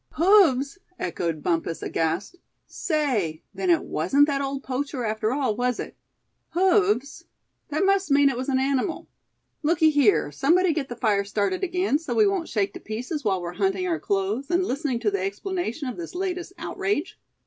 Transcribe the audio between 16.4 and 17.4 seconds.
outrage."